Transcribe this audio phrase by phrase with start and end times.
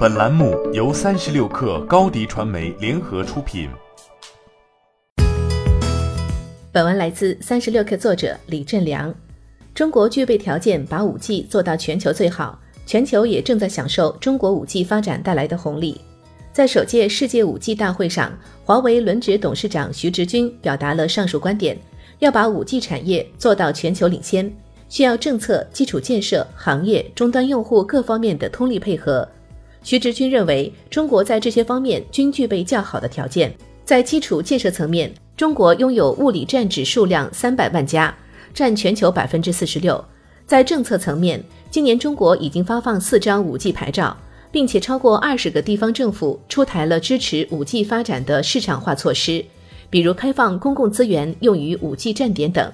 [0.00, 3.68] 本栏目由三十六氪高低传媒联合出品。
[6.72, 9.14] 本文来自三十六氪作者李振良。
[9.74, 16.00] 中国具备条件把五 G 做到全球最好，全球也正在享受中国五 G 发展带来的红利。
[16.50, 18.32] 在首届世界五 G 大会上，
[18.64, 21.76] 华为轮值董事长徐直军表达了上述观点：
[22.20, 24.50] 要把五 G 产业做到全球领先，
[24.88, 29.28] 需要政策、基础建设、行业、终端用户各方面的通力配合。
[29.82, 33.54] 徐直军认为，中国在这些方面均具备较好的条件。
[33.84, 38.14] 在基础建设层面，中国拥有物理站址数量三百万家，
[38.54, 40.04] 占全球百分之四十六。
[40.46, 44.16] 在政策层面，今年中国已经发放四张五 G 牌照，
[44.52, 49.44] 并且超过二十个地方政府出台了支持五 G 发展的市场化措施，
[49.88, 52.70] 比如开放公共资源用于五 G 站点等。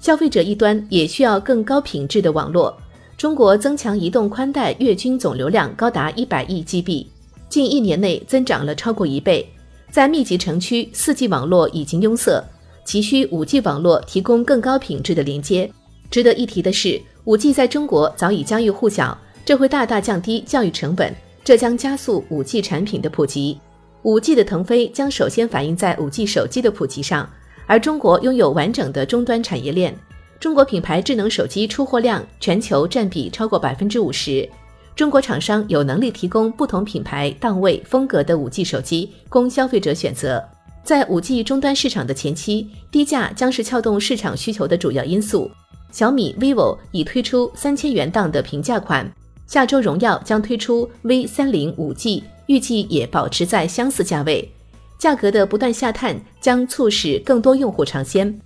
[0.00, 2.76] 消费者一端也需要更高品质的网络。
[3.20, 7.04] 中国增强移动宽带月均总流量高达一百亿 GB，
[7.50, 9.46] 近一年内增长了超过一倍。
[9.90, 12.42] 在密集城区，四 G 网络已经拥塞，
[12.82, 15.70] 急需五 G 网络提供更高品质的连接。
[16.10, 21.14] 值得一提的是，五 G 在中国早已家喻户晓，这会大大降低教育成本，
[21.44, 23.60] 这将加速五 G 产品的普及。
[24.00, 27.28] 五 G 的腾飞将首先反映在五 G 手机的普及上，
[27.66, 29.94] 而中国拥有完整的终端产业链。
[30.40, 34.48] 中国品牌智能手机出货量全球占比超过百分之五十，
[34.96, 40.42] 中国厂商有能力提供不同品牌、档位、风格的五 G 手机供消费者选择。
[40.82, 45.50] 在五 G 终端市场的前期，低价将是撬动市场需求的主要因素。
[45.92, 49.06] 小米、vivo 已推出三千元档的平价款，
[49.46, 54.50] 下周荣耀将推出 V 三零五 G，预计也保持在相似价位。
[54.98, 58.40] 价格的不断下探将促使更多用户尝鲜。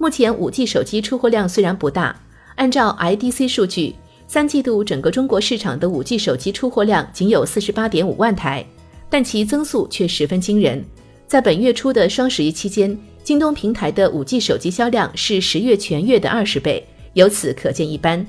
[0.00, 2.18] 目前，五 G 手机出货量虽然不大，
[2.54, 3.94] 按照 IDC 数据，
[4.26, 8.64] 三季度整个中国市场的五 G 手机出货量仅有四十八点五万台，
[9.10, 10.82] 但其增速却十分惊人。
[11.26, 18.26] 在本月初的双十一期间，京东平台的五 G 手机销量是十月全月的二十倍，由此可见一斑。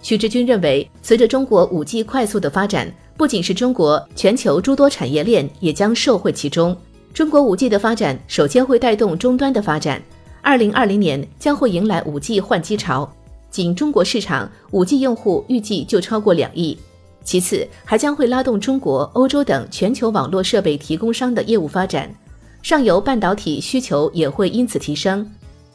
[0.00, 6.74] 徐志军认为，随着中国五 G 快速的发展，不仅是中国，全球诸多产业链也将受惠其中。
[7.12, 10.02] 中国五 G 的发展首先会带动终端的发展。
[10.42, 13.10] 二零二零年将会迎来五 G 换机潮，
[13.48, 16.76] 仅中国市场五 G 用户预计就超过两亿。
[17.22, 22.12] 其次，还将会拉动中国、欧洲等全球网络设备提供商的业务发展，
[22.60, 25.24] 上游半导体需求也会因此提升。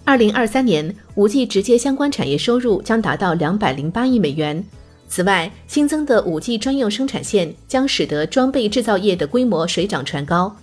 [0.04, 4.62] 二零二三年，五 G 直接相关产业收入将达到两百零八亿美元。
[5.08, 10.54] 此外，新增的五 G 专用生产线将使得装备制造业的规模水涨船高。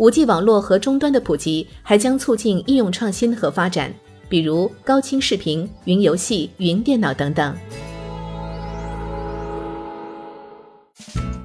[0.00, 3.92] 五 G 网络和终端的普及，还将促进应用创新和发展，
[4.30, 7.54] 比如高清视频、云游戏、云电脑等等。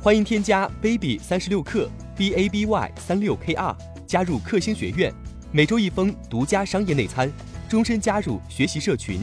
[0.01, 3.75] 欢迎添加 baby 三十六克 b a b y 三六 k r
[4.07, 5.13] 加入克星学院，
[5.51, 7.29] 每周一封独家商业内参，
[7.67, 9.19] 终身加入学习社群，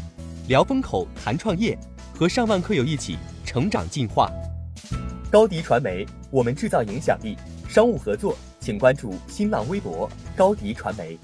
[0.46, 1.78] 聊风口谈创业，
[2.14, 3.16] 和上万课友一起
[3.46, 4.30] 成长进化。
[5.30, 7.34] 高迪传媒，我们制造影响力。
[7.66, 8.36] 商务合作。
[8.62, 11.18] 请关注新浪微博高迪传媒。